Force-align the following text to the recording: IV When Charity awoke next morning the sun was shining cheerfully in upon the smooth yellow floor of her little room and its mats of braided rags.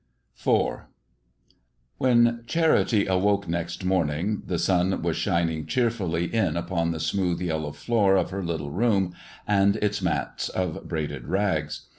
IV 0.43 0.79
When 1.99 2.43
Charity 2.47 3.05
awoke 3.05 3.47
next 3.47 3.85
morning 3.85 4.41
the 4.47 4.57
sun 4.57 5.03
was 5.03 5.15
shining 5.15 5.67
cheerfully 5.67 6.33
in 6.33 6.57
upon 6.57 6.89
the 6.89 6.99
smooth 6.99 7.39
yellow 7.39 7.71
floor 7.71 8.15
of 8.15 8.31
her 8.31 8.41
little 8.41 8.71
room 8.71 9.13
and 9.45 9.75
its 9.75 10.01
mats 10.01 10.49
of 10.49 10.87
braided 10.87 11.27
rags. 11.27 11.85